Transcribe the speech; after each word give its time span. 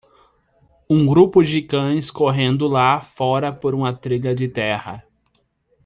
um 0.89 1.05
grupo 1.05 1.43
de 1.43 1.61
cães 1.61 2.09
correndo 2.09 2.67
lá 2.67 3.01
fora 3.01 3.53
por 3.53 3.75
uma 3.75 3.95
trilha 3.95 4.33
de 4.33 4.47
terra. 4.47 5.05